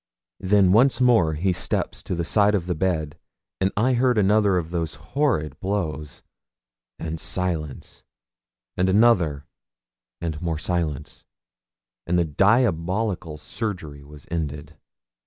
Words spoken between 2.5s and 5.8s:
of the bed, and I heard another of those horrid